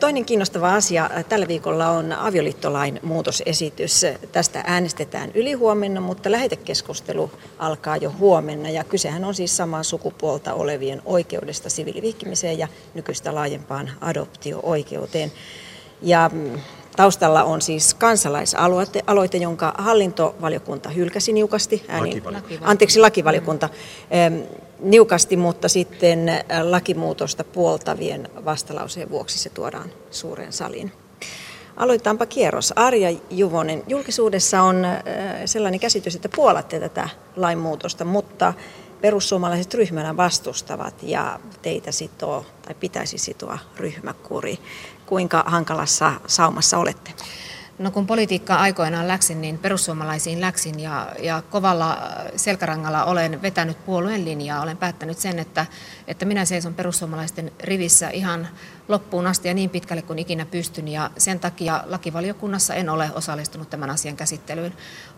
Toinen 0.00 0.24
kiinnostava 0.24 0.74
asia 0.74 1.10
tällä 1.28 1.48
viikolla 1.48 1.88
on 1.88 2.12
avioliittolain 2.12 3.00
muutosesitys. 3.02 4.02
Tästä 4.32 4.64
äänestetään 4.66 5.30
ylihuomenna, 5.34 6.00
mutta 6.00 6.30
lähetekeskustelu 6.30 7.30
alkaa 7.58 7.96
jo 7.96 8.14
huomenna 8.18 8.70
ja 8.70 8.84
kysehän 8.84 9.24
on 9.24 9.34
siis 9.34 9.56
samaa 9.56 9.82
sukupuolta 9.82 10.54
olevien 10.54 11.02
oikeudesta 11.04 11.70
siviilivihkimiseen 11.70 12.58
ja 12.58 12.68
nykyistä 12.94 13.34
laajempaan 13.34 13.90
adoptio-oikeuteen. 14.00 15.32
Ja 16.02 16.30
mm, 16.32 16.60
Taustalla 16.96 17.44
on 17.44 17.62
siis 17.62 17.94
kansalaisaloite, 17.94 19.38
jonka 19.40 19.74
hallintovaliokunta 19.78 20.88
hylkäsi 20.88 21.32
niukasti. 21.32 21.84
Ääni, 21.88 22.08
lakivaliokunta. 22.08 22.66
Anteeksi, 22.70 23.00
lakivaliokunta. 23.00 23.68
niukasti, 24.80 25.36
mutta 25.36 25.68
sitten 25.68 26.30
lakimuutosta 26.62 27.44
puoltavien 27.44 28.28
vastalauseen 28.44 29.10
vuoksi 29.10 29.38
se 29.38 29.50
tuodaan 29.50 29.90
suureen 30.10 30.52
saliin. 30.52 30.92
Aloitetaanpa 31.76 32.26
kierros. 32.26 32.72
Arja 32.76 33.18
Juvonen, 33.30 33.82
julkisuudessa 33.88 34.62
on 34.62 34.86
sellainen 35.46 35.80
käsitys, 35.80 36.14
että 36.14 36.28
puolatte 36.28 36.80
tätä 36.80 37.08
lainmuutosta, 37.36 38.04
mutta 38.04 38.54
perussuomalaiset 39.00 39.74
ryhmänä 39.74 40.16
vastustavat 40.16 40.94
ja 41.02 41.40
teitä 41.62 41.92
sitoo 41.92 42.46
tai 42.62 42.74
pitäisi 42.74 43.18
sitoa 43.18 43.58
ryhmäkuri 43.76 44.58
kuinka 45.12 45.44
hankalassa 45.46 46.12
saumassa 46.26 46.78
olette? 46.78 47.10
No 47.78 47.90
kun 47.90 48.06
politiikkaa 48.06 48.60
aikoinaan 48.60 49.08
läksin, 49.08 49.40
niin 49.40 49.58
perussuomalaisiin 49.58 50.40
läksin 50.40 50.80
ja, 50.80 51.08
ja 51.22 51.42
kovalla 51.50 51.98
selkärangalla 52.36 53.04
olen 53.04 53.42
vetänyt 53.42 53.84
puolueen 53.84 54.24
linjaa. 54.24 54.62
Olen 54.62 54.76
päättänyt 54.76 55.18
sen, 55.18 55.38
että, 55.38 55.66
että 56.06 56.24
minä 56.24 56.44
seison 56.44 56.74
perussuomalaisten 56.74 57.52
rivissä 57.60 58.10
ihan 58.10 58.48
loppuun 58.92 59.26
asti 59.26 59.48
ja 59.48 59.54
niin 59.54 59.70
pitkälle 59.70 60.02
kuin 60.02 60.18
ikinä 60.18 60.46
pystyn. 60.46 60.88
Ja 60.88 61.10
sen 61.18 61.40
takia 61.40 61.84
lakivaliokunnassa 61.86 62.74
en 62.74 62.88
ole 62.88 63.10
osallistunut 63.14 63.70
tämän 63.70 63.90
asian 63.90 64.16
käsittelyyn. 64.16 64.72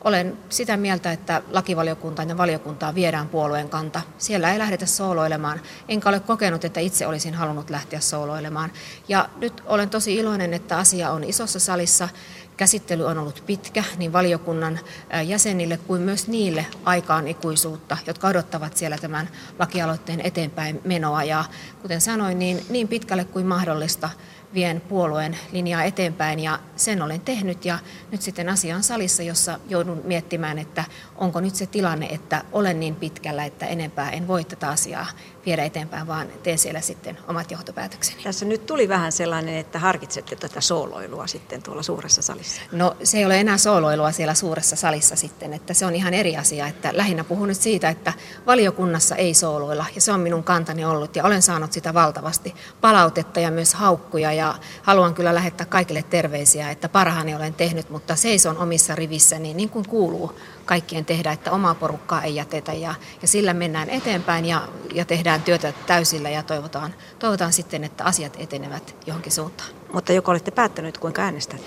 Olen 0.04 0.38
sitä 0.48 0.76
mieltä, 0.76 1.12
että 1.12 1.42
lakivaliokuntaan 1.50 2.28
ja 2.28 2.36
valiokuntaan 2.36 2.94
viedään 2.94 3.28
puolueen 3.28 3.68
kanta. 3.68 4.00
Siellä 4.18 4.52
ei 4.52 4.58
lähdetä 4.58 4.86
sooloilemaan, 4.86 5.60
enkä 5.88 6.08
ole 6.08 6.20
kokenut, 6.20 6.64
että 6.64 6.80
itse 6.80 7.06
olisin 7.06 7.34
halunnut 7.34 7.70
lähteä 7.70 8.00
sooloilemaan. 8.00 8.72
Ja 9.08 9.28
nyt 9.36 9.62
olen 9.66 9.90
tosi 9.90 10.14
iloinen, 10.14 10.54
että 10.54 10.78
asia 10.78 11.10
on 11.10 11.24
isossa 11.24 11.58
salissa 11.58 12.08
Käsittely 12.56 13.06
on 13.06 13.18
ollut 13.18 13.42
pitkä 13.46 13.84
niin 13.96 14.12
valiokunnan 14.12 14.80
jäsenille 15.26 15.76
kuin 15.76 16.02
myös 16.02 16.28
niille 16.28 16.66
aikaan 16.84 17.28
ikuisuutta, 17.28 17.96
jotka 18.06 18.28
odottavat 18.28 18.76
siellä 18.76 18.98
tämän 18.98 19.28
lakialoitteen 19.58 20.20
eteenpäin 20.20 20.80
menoa. 20.84 21.24
Ja 21.24 21.44
kuten 21.82 22.00
sanoin, 22.00 22.38
niin, 22.38 22.66
niin 22.68 22.88
pitkälle 22.88 23.24
kuin 23.24 23.46
mahdollista 23.46 24.10
vien 24.54 24.80
puolueen 24.80 25.38
linjaa 25.52 25.82
eteenpäin 25.82 26.40
ja 26.40 26.58
sen 26.76 27.02
olen 27.02 27.20
tehnyt 27.20 27.64
ja 27.64 27.78
nyt 28.10 28.22
sitten 28.22 28.48
asian 28.48 28.82
salissa, 28.82 29.22
jossa 29.22 29.58
joudun 29.68 30.00
miettimään, 30.04 30.58
että 30.58 30.84
onko 31.16 31.40
nyt 31.40 31.54
se 31.54 31.66
tilanne, 31.66 32.06
että 32.06 32.44
olen 32.52 32.80
niin 32.80 32.94
pitkällä, 32.94 33.44
että 33.44 33.66
enempää 33.66 34.10
en 34.10 34.28
voi 34.28 34.44
tätä 34.44 34.68
asiaa 34.68 35.06
viedä 35.46 35.64
eteenpäin, 35.64 36.06
vaan 36.06 36.28
teen 36.42 36.58
siellä 36.58 36.80
sitten 36.80 37.18
omat 37.28 37.50
johtopäätökseni. 37.50 38.22
Tässä 38.22 38.46
nyt 38.46 38.66
tuli 38.66 38.88
vähän 38.88 39.12
sellainen, 39.12 39.56
että 39.56 39.78
harkitsette 39.78 40.36
tätä 40.36 40.60
sooloilua 40.60 41.26
sitten 41.26 41.62
tuolla 41.62 41.82
suuressa 41.82 42.22
salissa. 42.22 42.60
No 42.72 42.96
se 43.02 43.18
ei 43.18 43.24
ole 43.24 43.40
enää 43.40 43.58
sooloilua 43.58 44.12
siellä 44.12 44.34
suuressa 44.34 44.76
salissa 44.76 45.16
sitten, 45.16 45.52
että 45.52 45.74
se 45.74 45.86
on 45.86 45.94
ihan 45.94 46.14
eri 46.14 46.36
asia, 46.36 46.66
että 46.66 46.90
lähinnä 46.92 47.24
puhun 47.24 47.48
nyt 47.48 47.60
siitä, 47.60 47.88
että 47.88 48.12
valiokunnassa 48.46 49.16
ei 49.16 49.34
sooloilla 49.34 49.86
ja 49.94 50.00
se 50.00 50.12
on 50.12 50.20
minun 50.20 50.44
kantani 50.44 50.84
ollut 50.84 51.16
ja 51.16 51.24
olen 51.24 51.42
saanut 51.42 51.72
sitä 51.72 51.94
valtavasti 51.94 52.54
palautetta 52.80 53.40
ja 53.40 53.50
myös 53.50 53.74
haukkuja 53.74 54.32
ja 54.32 54.54
haluan 54.82 55.14
kyllä 55.14 55.34
lähettää 55.34 55.66
kaikille 55.66 56.02
terveisiä, 56.02 56.70
että 56.70 56.88
parhaani 56.88 57.34
olen 57.34 57.54
tehnyt, 57.54 57.90
mutta 57.90 58.16
seison 58.16 58.58
omissa 58.58 58.94
rivissäni 58.94 59.54
niin 59.54 59.68
kuin 59.68 59.88
kuuluu 59.88 60.38
kaikkien 60.64 61.04
tehdä, 61.04 61.32
että 61.32 61.52
omaa 61.52 61.74
porukkaa 61.74 62.22
ei 62.22 62.34
jätetä 62.34 62.72
ja, 62.72 62.94
ja 63.22 63.28
sillä 63.28 63.54
mennään 63.54 63.90
eteenpäin 63.90 64.46
ja, 64.46 64.68
ja 64.94 65.04
tehdään 65.04 65.42
työtä 65.42 65.72
täysillä 65.86 66.30
ja 66.30 66.42
toivotaan, 66.42 66.94
toivotaan 67.18 67.52
sitten, 67.52 67.84
että 67.84 68.04
asiat 68.04 68.36
etenevät 68.38 68.96
johonkin 69.06 69.32
suuntaan. 69.32 69.70
Mutta 69.92 70.12
joko 70.12 70.30
olette 70.30 70.50
päättänyt, 70.50 70.98
kuinka 70.98 71.22
äänestät? 71.22 71.60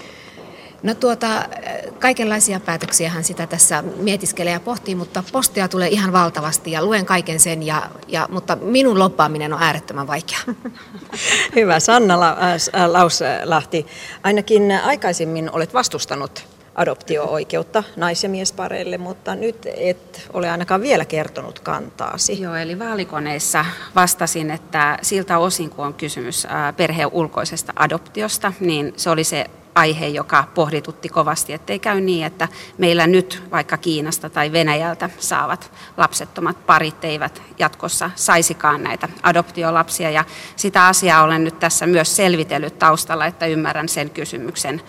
No 0.84 0.94
tuota, 0.94 1.28
kaikenlaisia 2.00 2.60
päätöksiä 2.60 3.10
hän 3.10 3.24
sitä 3.24 3.48
tässä 3.48 3.82
mietiskelee 3.82 4.54
ja 4.54 4.60
pohtii, 4.60 4.96
mutta 4.96 5.24
postia 5.32 5.68
tulee 5.68 5.90
ihan 5.90 6.14
valtavasti 6.14 6.72
ja 6.72 6.86
luen 6.86 7.06
kaiken 7.06 7.40
sen, 7.40 7.64
ja, 7.64 7.90
ja, 8.08 8.28
mutta 8.32 8.56
minun 8.56 9.00
loppaaminen 9.00 9.54
on 9.54 9.64
äärettömän 9.64 10.08
vaikea. 10.08 10.40
Hyvä. 11.56 11.80
Sanna 11.80 12.20
Lauslahti, 12.88 13.88
ainakin 14.24 14.72
aikaisemmin 14.84 15.50
olet 15.52 15.74
vastustanut 15.74 16.57
adoptio-oikeutta 16.78 17.84
nais- 17.96 18.24
ja 18.24 18.30
miespareille, 18.30 18.98
mutta 18.98 19.36
nyt 19.36 19.68
et 19.78 20.30
ole 20.34 20.50
ainakaan 20.50 20.82
vielä 20.82 21.06
kertonut 21.06 21.60
kantaasi. 21.60 22.42
Joo, 22.42 22.56
eli 22.56 22.80
vaalikoneissa 22.80 23.66
vastasin, 23.96 24.52
että 24.52 24.98
siltä 25.02 25.38
osin 25.38 25.70
kun 25.70 25.86
on 25.86 25.94
kysymys 25.94 26.48
perheen 26.78 27.10
ulkoisesta 27.12 27.74
adoptiosta, 27.76 28.54
niin 28.60 28.94
se 28.98 29.10
oli 29.10 29.24
se 29.24 29.46
aihe, 29.76 30.08
joka 30.08 30.48
pohditutti 30.56 31.10
kovasti, 31.10 31.54
ettei 31.54 31.80
käy 31.80 32.02
niin, 32.02 32.26
että 32.26 32.48
meillä 32.78 33.08
nyt 33.08 33.44
vaikka 33.52 33.78
Kiinasta 33.78 34.30
tai 34.30 34.52
Venäjältä 34.52 35.10
saavat 35.20 35.72
lapsettomat 35.98 36.66
parit 36.66 37.06
eivät 37.06 37.42
jatkossa 37.60 38.12
saisikaan 38.16 38.84
näitä 38.84 39.10
adoptiolapsia. 39.24 40.12
Ja 40.12 40.24
sitä 40.56 40.88
asiaa 40.88 41.24
olen 41.24 41.44
nyt 41.44 41.60
tässä 41.60 41.88
myös 41.88 42.16
selvitellyt 42.16 42.80
taustalla, 42.80 43.26
että 43.26 43.46
ymmärrän 43.46 43.90
sen 43.90 44.10
kysymyksen 44.10 44.82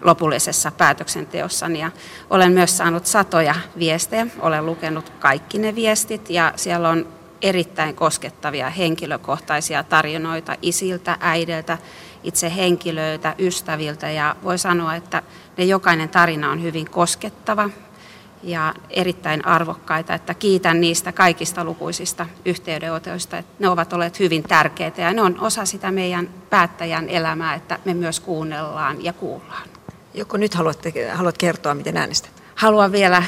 lopullisessa 0.00 0.70
päätöksenteossani. 0.70 1.80
Ja 1.80 1.90
olen 2.30 2.52
myös 2.52 2.76
saanut 2.76 3.06
satoja 3.06 3.54
viestejä, 3.78 4.26
olen 4.40 4.66
lukenut 4.66 5.10
kaikki 5.10 5.58
ne 5.58 5.74
viestit 5.74 6.30
ja 6.30 6.52
siellä 6.56 6.88
on 6.88 7.06
erittäin 7.42 7.94
koskettavia 7.94 8.70
henkilökohtaisia 8.70 9.82
tarinoita 9.82 10.56
isiltä, 10.62 11.16
äideltä, 11.20 11.78
itse 12.22 12.56
henkilöiltä, 12.56 13.34
ystäviltä 13.38 14.10
ja 14.10 14.36
voi 14.44 14.58
sanoa, 14.58 14.94
että 14.94 15.22
ne 15.56 15.64
jokainen 15.64 16.08
tarina 16.08 16.50
on 16.50 16.62
hyvin 16.62 16.90
koskettava 16.90 17.70
ja 18.42 18.74
erittäin 18.90 19.46
arvokkaita, 19.46 20.14
että 20.14 20.34
kiitän 20.34 20.80
niistä 20.80 21.12
kaikista 21.12 21.64
lukuisista 21.64 22.26
yhteydenotoista, 22.44 23.38
että 23.38 23.52
ne 23.58 23.68
ovat 23.68 23.92
olleet 23.92 24.20
hyvin 24.20 24.42
tärkeitä 24.42 25.02
ja 25.02 25.12
ne 25.12 25.22
on 25.22 25.40
osa 25.40 25.64
sitä 25.64 25.90
meidän 25.90 26.28
päättäjän 26.50 27.08
elämää, 27.08 27.54
että 27.54 27.78
me 27.84 27.94
myös 27.94 28.20
kuunnellaan 28.20 29.04
ja 29.04 29.12
kuullaan. 29.12 29.75
Joko 30.16 30.36
nyt 30.36 30.54
haluatte, 30.54 31.10
haluat 31.12 31.38
kertoa, 31.38 31.74
miten 31.74 31.96
äänestät? 31.96 32.42
Haluan 32.54 32.92
vielä 32.92 33.22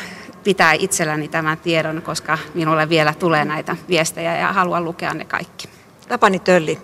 pitää 0.44 0.72
itselläni 0.72 1.28
tämän 1.28 1.58
tiedon, 1.58 2.02
koska 2.02 2.38
minulle 2.54 2.88
vielä 2.88 3.14
tulee 3.14 3.44
näitä 3.44 3.76
viestejä 3.88 4.36
ja 4.36 4.52
haluan 4.52 4.84
lukea 4.84 5.14
ne 5.14 5.24
kaikki. 5.24 5.68
Tapani 6.08 6.38
Tölli, 6.38 6.78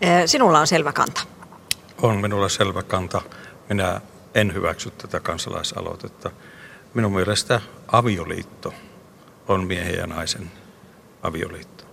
eh, 0.00 0.22
sinulla 0.26 0.60
on 0.60 0.66
selvä 0.66 0.92
kanta. 0.92 1.20
On 2.02 2.16
minulla 2.16 2.48
selvä 2.48 2.82
kanta. 2.82 3.22
Minä 3.68 4.00
en 4.34 4.54
hyväksy 4.54 4.90
tätä 4.90 5.20
kansalaisaloitetta. 5.20 6.30
Minun 6.94 7.12
mielestä 7.12 7.60
avioliitto 7.88 8.74
on 9.48 9.66
miehen 9.66 9.94
ja 9.94 10.06
naisen 10.06 10.50
avioliitto. 11.22 11.84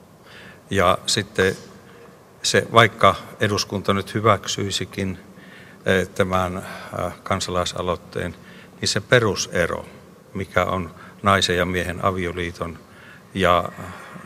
Ja 0.70 0.98
sitten 1.06 1.58
se, 2.44 2.68
vaikka 2.74 3.16
eduskunta 3.40 3.94
nyt 3.94 4.14
hyväksyisikin 4.14 5.20
tämän 6.16 6.58
eh, 6.58 7.14
kansalaisaloitteen, 7.24 8.36
niin 8.82 8.90
se 8.90 9.02
perusero, 9.02 9.86
mikä 10.34 10.66
on 10.66 10.96
naisen 11.24 11.58
ja 11.58 11.66
miehen 11.66 12.06
avioliiton 12.06 12.80
ja 13.34 13.70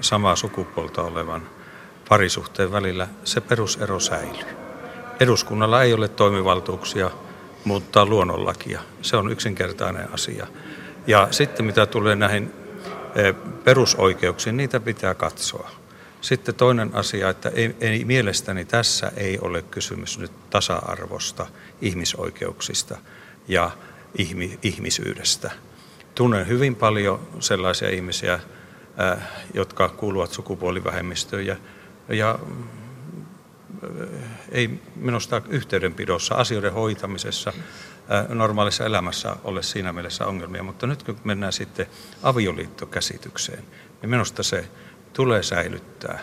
samaa 0.02 0.36
sukupuolta 0.36 1.04
olevan 1.04 1.42
parisuhteen 2.10 2.72
välillä, 2.72 3.08
se 3.24 3.42
perusero 3.42 4.00
säilyy. 4.00 4.56
Eduskunnalla 5.20 5.84
ei 5.84 5.94
ole 5.94 6.08
toimivaltuuksia 6.08 7.12
muuttaa 7.64 8.06
luonnonlakia. 8.06 8.82
Se 9.02 9.18
on 9.18 9.32
yksinkertainen 9.32 10.14
asia. 10.14 10.48
Ja 11.08 11.28
sitten 11.32 11.66
mitä 11.66 11.86
tulee 11.86 12.16
näihin 12.16 12.54
e, 13.16 13.34
perusoikeuksiin, 13.64 14.58
niitä 14.58 14.80
pitää 14.80 15.14
katsoa. 15.14 15.72
Sitten 16.26 16.56
toinen 16.56 16.96
asia, 16.96 17.30
että 17.30 17.50
ei, 17.50 17.76
ei, 17.82 18.06
mielestäni 18.06 18.66
tässä 18.66 19.12
ei 19.18 19.40
ole 19.40 19.62
kysymys 19.62 20.20
nyt 20.20 20.50
tasa-arvosta, 20.50 21.46
ihmisoikeuksista 21.82 22.98
ja 23.48 23.72
ihmi, 24.18 24.60
ihmisyydestä. 24.64 25.52
Tunnen 26.16 26.48
hyvin 26.48 26.76
paljon 26.76 27.28
sellaisia 27.40 27.90
ihmisiä, 27.90 28.40
jotka 29.54 29.90
kuuluvat 29.90 30.32
sukupuolivähemmistöön 30.32 31.46
ja, 31.46 31.56
ja 32.10 32.40
ei 34.52 34.70
minusta 34.96 35.42
yhteydenpidossa, 35.50 36.36
asioiden 36.36 36.74
hoitamisessa, 36.74 37.54
normaalissa 38.30 38.86
elämässä 38.86 39.36
ole 39.44 39.64
siinä 39.64 39.94
mielessä 39.94 40.28
ongelmia, 40.28 40.64
mutta 40.64 40.88
nyt 40.88 41.04
kun 41.04 41.18
mennään 41.24 41.54
sitten 41.54 41.88
avioliittokäsitykseen, 42.24 43.64
niin 44.02 44.10
minusta 44.10 44.44
se 44.44 44.66
tulee 45.16 45.44
säilyttää 45.44 46.20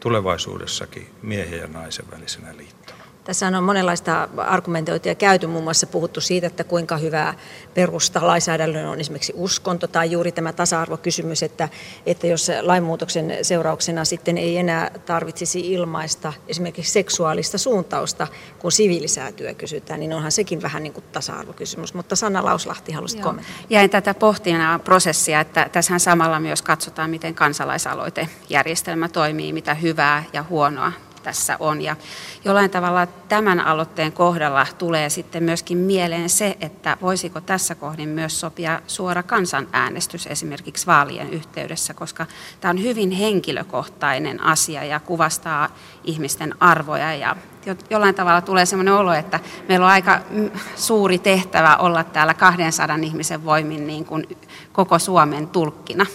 tulevaisuudessakin 0.00 1.10
miehen 1.22 1.58
ja 1.60 1.66
naisen 1.66 2.10
välisenä 2.10 2.56
liittona. 2.56 2.99
Tässä 3.24 3.46
on 3.46 3.64
monenlaista 3.64 4.28
argumentointia 4.36 5.14
käyty, 5.14 5.46
muun 5.46 5.64
muassa 5.64 5.86
puhuttu 5.86 6.20
siitä, 6.20 6.46
että 6.46 6.64
kuinka 6.64 6.96
hyvää 6.96 7.34
perusta 7.74 8.26
lainsäädännön 8.26 8.86
on 8.86 9.00
esimerkiksi 9.00 9.32
uskonto 9.36 9.86
tai 9.86 10.10
juuri 10.10 10.32
tämä 10.32 10.52
tasa-arvokysymys, 10.52 11.42
että, 11.42 11.68
että 12.06 12.26
jos 12.26 12.50
lainmuutoksen 12.60 13.36
seurauksena 13.42 14.04
sitten 14.04 14.38
ei 14.38 14.56
enää 14.56 14.90
tarvitsisi 15.06 15.72
ilmaista 15.72 16.32
esimerkiksi 16.48 16.92
seksuaalista 16.92 17.58
suuntausta, 17.58 18.26
kun 18.58 18.72
siviilisäätyä 18.72 19.54
kysytään, 19.54 20.00
niin 20.00 20.12
onhan 20.12 20.32
sekin 20.32 20.62
vähän 20.62 20.82
niin 20.82 20.92
kuin 20.92 21.04
tasa-arvokysymys. 21.12 21.94
Mutta 21.94 22.16
Sanna 22.16 22.44
Lauslahti 22.44 22.92
halusi 22.92 23.16
kommentoida. 23.16 23.58
Jäin 23.70 23.90
tätä 23.90 24.14
pohtina 24.14 24.80
prosessia, 24.84 25.40
että 25.40 25.68
tässä 25.72 25.98
samalla 25.98 26.40
myös 26.40 26.62
katsotaan, 26.62 27.10
miten 27.10 27.34
kansalaisaloitejärjestelmä 27.34 29.08
toimii, 29.08 29.52
mitä 29.52 29.74
hyvää 29.74 30.24
ja 30.32 30.44
huonoa 30.50 30.92
tässä 31.22 31.56
on. 31.60 31.82
Ja 31.82 31.96
jollain 32.44 32.70
tavalla 32.70 33.06
tämän 33.06 33.60
aloitteen 33.60 34.12
kohdalla 34.12 34.66
tulee 34.78 35.10
sitten 35.10 35.42
myöskin 35.42 35.78
mieleen 35.78 36.30
se, 36.30 36.56
että 36.60 36.96
voisiko 37.02 37.40
tässä 37.40 37.74
kohdin 37.74 38.08
myös 38.08 38.40
sopia 38.40 38.80
suora 38.86 39.22
kansanäänestys 39.22 40.26
esimerkiksi 40.26 40.86
vaalien 40.86 41.30
yhteydessä, 41.30 41.94
koska 41.94 42.26
tämä 42.60 42.70
on 42.70 42.82
hyvin 42.82 43.10
henkilökohtainen 43.10 44.42
asia 44.42 44.84
ja 44.84 45.00
kuvastaa 45.00 45.68
ihmisten 46.04 46.54
arvoja 46.60 47.14
ja 47.14 47.36
jollain 47.90 48.14
tavalla 48.14 48.40
tulee 48.40 48.66
sellainen 48.66 48.94
olo, 48.94 49.12
että 49.12 49.40
meillä 49.68 49.86
on 49.86 49.92
aika 49.92 50.20
suuri 50.76 51.18
tehtävä 51.18 51.76
olla 51.76 52.04
täällä 52.04 52.34
200 52.34 52.96
ihmisen 53.02 53.44
voimin 53.44 53.86
niin 53.86 54.04
kuin 54.04 54.38
koko 54.72 54.98
Suomen 54.98 55.48
tulkkina. 55.48 56.06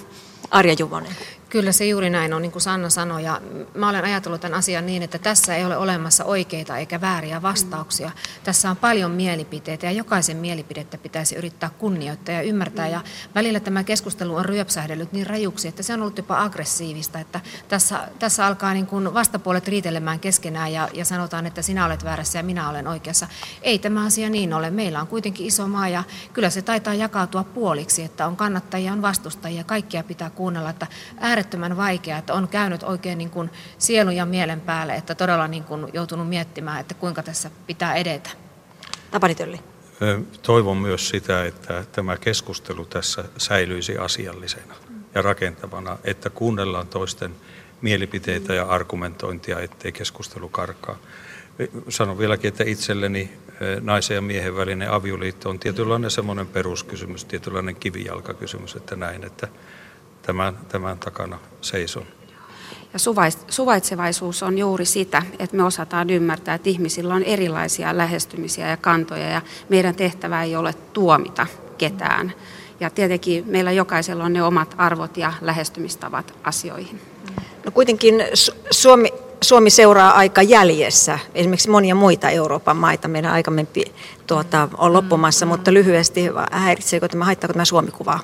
Arja 0.52 0.76
Juvonen. 0.80 1.12
Kyllä 1.50 1.72
se 1.72 1.86
juuri 1.86 2.10
näin 2.10 2.34
on, 2.34 2.42
niin 2.42 2.52
kuin 2.52 2.62
Sanna 2.62 2.90
sanoi. 2.90 3.24
Ja 3.24 3.42
mä 3.74 3.90
olen 3.90 4.04
ajatellut 4.04 4.42
tämän 4.42 4.58
asian 4.58 4.86
niin, 4.86 5.04
että 5.04 5.20
tässä 5.20 5.56
ei 5.56 5.66
ole 5.66 5.78
olemassa 5.78 6.26
oikeita 6.26 6.78
eikä 6.78 7.02
vääriä 7.02 7.42
vastauksia. 7.42 8.08
Mm. 8.08 8.44
Tässä 8.44 8.70
on 8.70 8.78
paljon 8.78 9.12
mielipiteitä 9.12 9.86
ja 9.86 9.92
jokaisen 9.92 10.38
mielipidettä 10.38 10.98
pitäisi 10.98 11.36
yrittää 11.36 11.70
kunnioittaa 11.70 12.36
ja 12.36 12.42
ymmärtää. 12.42 12.86
Mm. 12.86 12.92
Ja 12.92 13.02
välillä 13.36 13.60
tämä 13.60 13.84
keskustelu 13.84 14.36
on 14.36 14.46
ryöpsähdellyt 14.46 15.14
niin 15.14 15.28
rajuksi, 15.28 15.68
että 15.68 15.84
se 15.84 15.94
on 15.94 16.02
ollut 16.02 16.18
jopa 16.18 16.44
aggressiivista. 16.44 17.20
Että 17.20 17.40
tässä, 17.68 18.08
tässä 18.20 18.46
alkaa 18.46 18.74
niin 18.74 18.88
kuin 18.88 19.14
vastapuolet 19.14 19.68
riitelemään 19.68 20.20
keskenään 20.20 20.74
ja, 20.74 20.90
ja 20.94 21.06
sanotaan, 21.06 21.46
että 21.46 21.62
sinä 21.62 21.86
olet 21.86 22.04
väärässä 22.04 22.40
ja 22.40 22.44
minä 22.44 22.70
olen 22.70 22.88
oikeassa. 22.88 23.28
Ei 23.62 23.80
tämä 23.80 24.06
asia 24.06 24.30
niin 24.30 24.54
ole. 24.54 24.70
Meillä 24.70 25.02
on 25.02 25.08
kuitenkin 25.08 25.46
iso 25.46 25.68
maa 25.68 25.88
ja 25.88 26.04
kyllä 26.34 26.50
se 26.50 26.62
taitaa 26.62 26.94
jakautua 26.94 27.44
puoliksi, 27.44 28.04
että 28.04 28.28
on 28.28 28.36
kannattajia, 28.36 28.94
on 28.94 29.02
vastustajia. 29.02 29.64
Kaikkia 29.64 30.04
pitää 30.04 30.30
kuunnella, 30.30 30.70
että 30.70 30.88
äärettömän 31.36 31.78
vaikea, 31.78 32.18
että 32.18 32.34
on 32.34 32.48
käynyt 32.48 32.84
oikein 32.84 33.18
niin 33.18 33.30
kuin 33.30 33.50
sielun 33.78 34.16
ja 34.16 34.26
mielen 34.26 34.62
päälle, 34.62 34.96
että 34.96 35.16
todella 35.16 35.48
niin 35.48 35.64
kuin 35.64 35.88
joutunut 35.94 36.30
miettimään, 36.30 36.80
että 36.80 36.94
kuinka 36.94 37.24
tässä 37.24 37.52
pitää 37.68 37.96
edetä. 37.96 38.30
Tapani 39.12 39.36
Tölli. 39.36 39.60
Toivon 40.42 40.78
myös 40.78 41.10
sitä, 41.10 41.46
että 41.46 41.84
tämä 41.92 42.18
keskustelu 42.18 42.86
tässä 42.86 43.24
säilyisi 43.38 43.98
asiallisena 43.98 44.76
ja 45.16 45.22
rakentavana, 45.22 45.98
että 46.04 46.30
kuunnellaan 46.30 46.88
toisten 46.88 47.36
mielipiteitä 47.82 48.54
ja 48.54 48.66
argumentointia, 48.66 49.60
ettei 49.60 49.92
keskustelu 49.92 50.50
karkaa. 50.50 50.98
Sanon 51.90 52.18
vieläkin, 52.18 52.48
että 52.48 52.64
itselleni 52.64 53.38
naisen 53.82 54.16
ja 54.16 54.22
miehen 54.22 54.56
välinen 54.56 54.92
avioliitto 54.92 55.50
on 55.50 55.60
tietynlainen 55.60 56.12
semmoinen 56.12 56.48
peruskysymys, 56.48 57.26
tietynlainen 57.26 57.76
kivijalkakysymys, 57.76 58.76
että 58.76 58.96
näin, 58.96 59.24
että 59.24 59.48
tämän, 60.26 60.58
tämän 60.70 61.00
takana 61.00 61.40
seison. 61.62 62.06
Ja 62.94 63.00
suvaitsevaisuus 63.50 64.44
on 64.44 64.58
juuri 64.58 64.86
sitä, 64.86 65.24
että 65.40 65.58
me 65.58 65.64
osataan 65.64 66.10
ymmärtää, 66.10 66.56
että 66.56 66.70
ihmisillä 66.70 67.14
on 67.14 67.24
erilaisia 67.24 67.98
lähestymisiä 67.98 68.70
ja 68.70 68.78
kantoja 68.78 69.30
ja 69.30 69.42
meidän 69.70 69.96
tehtävä 69.96 70.44
ei 70.44 70.56
ole 70.56 70.74
tuomita 70.74 71.48
ketään. 71.78 72.34
Ja 72.80 72.90
tietenkin 72.90 73.44
meillä 73.48 73.72
jokaisella 73.72 74.24
on 74.24 74.34
ne 74.34 74.44
omat 74.44 74.76
arvot 74.78 75.18
ja 75.18 75.34
lähestymistavat 75.42 76.34
asioihin. 76.44 77.02
No 77.66 77.72
kuitenkin 77.72 78.16
Suomi, 78.72 79.14
Suomi 79.42 79.70
seuraa 79.70 80.12
aika 80.12 80.42
jäljessä 80.42 81.20
esimerkiksi 81.34 81.70
monia 81.70 81.96
muita 81.96 82.30
Euroopan 82.30 82.78
maita. 82.78 83.08
Meidän 83.08 83.32
aikamme 83.32 83.68
tuota, 84.28 84.70
on 84.78 84.94
loppumassa, 84.94 85.46
mm, 85.46 85.50
mutta 85.50 85.74
lyhyesti 85.74 86.30
häiritseekö 86.52 87.08
tämä, 87.08 87.26
haittaako 87.26 87.54
tämä 87.54 87.66
Suomi-kuvaa? 87.66 88.20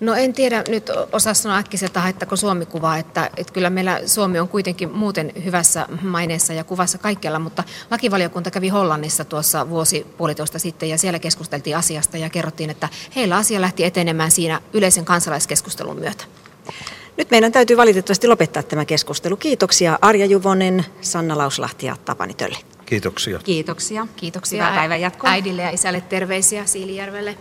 No 0.00 0.14
en 0.14 0.32
tiedä 0.32 0.64
nyt 0.68 0.90
osaa 1.12 1.34
sanoa 1.34 1.58
äkkiseltä 1.58 2.00
haittako 2.00 2.36
Suomi-kuvaa, 2.36 2.98
että, 2.98 3.30
että 3.36 3.52
kyllä 3.52 3.70
meillä 3.70 4.00
Suomi 4.06 4.38
on 4.38 4.48
kuitenkin 4.48 4.92
muuten 4.92 5.32
hyvässä 5.44 5.86
maineessa 6.02 6.52
ja 6.52 6.64
kuvassa 6.64 6.98
kaikkialla, 6.98 7.38
mutta 7.38 7.64
lakivaliokunta 7.90 8.50
kävi 8.50 8.68
Hollannissa 8.68 9.24
tuossa 9.24 9.68
vuosi 9.68 10.06
puolitoista 10.16 10.58
sitten 10.58 10.88
ja 10.88 10.98
siellä 10.98 11.18
keskusteltiin 11.18 11.76
asiasta 11.76 12.16
ja 12.16 12.30
kerrottiin, 12.30 12.70
että 12.70 12.88
heillä 13.16 13.36
asia 13.36 13.60
lähti 13.60 13.84
etenemään 13.84 14.30
siinä 14.30 14.60
yleisen 14.72 15.04
kansalaiskeskustelun 15.04 15.98
myötä. 15.98 16.24
Nyt 17.16 17.30
meidän 17.30 17.52
täytyy 17.52 17.76
valitettavasti 17.76 18.28
lopettaa 18.28 18.62
tämä 18.62 18.84
keskustelu. 18.84 19.36
Kiitoksia 19.36 19.98
Arja 20.02 20.26
Juvonen, 20.26 20.86
Sanna 21.00 21.38
Lauslahti 21.38 21.86
ja 21.86 21.96
Tapani 22.04 22.34
Tölli. 22.34 22.56
Kiitoksia. 22.86 23.38
Kiitoksia. 23.38 24.06
Kiitoksia. 24.16 24.64
Hyvää 24.64 24.78
päivän 24.78 25.00
jatkoa. 25.00 25.30
Äidille 25.30 25.62
ja 25.62 25.70
isälle 25.70 26.00
terveisiä 26.00 26.66
Siilijärvelle. 26.66 27.36